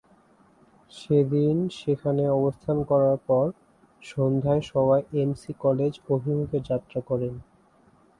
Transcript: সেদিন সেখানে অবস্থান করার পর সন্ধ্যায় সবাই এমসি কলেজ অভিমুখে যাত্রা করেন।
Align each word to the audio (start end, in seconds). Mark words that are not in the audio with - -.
সেদিন 0.91 1.55
সেখানে 1.79 2.23
অবস্থান 2.37 2.77
করার 2.89 3.17
পর 3.27 3.45
সন্ধ্যায় 4.01 4.63
সবাই 4.71 5.01
এমসি 5.21 5.51
কলেজ 5.63 5.93
অভিমুখে 6.09 6.59
যাত্রা 6.69 6.99
করেন। 7.09 7.33